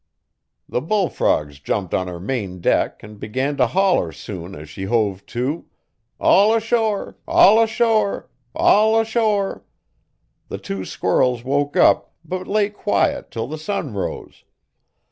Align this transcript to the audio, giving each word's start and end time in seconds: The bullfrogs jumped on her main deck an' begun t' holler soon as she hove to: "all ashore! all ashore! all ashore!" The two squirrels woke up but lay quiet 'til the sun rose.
The 0.67 0.81
bullfrogs 0.81 1.59
jumped 1.59 1.93
on 1.93 2.07
her 2.07 2.19
main 2.19 2.59
deck 2.59 3.01
an' 3.03 3.17
begun 3.17 3.55
t' 3.55 3.65
holler 3.65 4.11
soon 4.11 4.55
as 4.55 4.67
she 4.67 4.85
hove 4.85 5.23
to: 5.27 5.65
"all 6.19 6.55
ashore! 6.55 7.19
all 7.27 7.61
ashore! 7.61 8.27
all 8.55 8.99
ashore!" 8.99 9.63
The 10.47 10.57
two 10.57 10.85
squirrels 10.85 11.43
woke 11.43 11.77
up 11.77 12.15
but 12.25 12.47
lay 12.47 12.71
quiet 12.71 13.29
'til 13.29 13.45
the 13.45 13.59
sun 13.59 13.93
rose. 13.93 14.43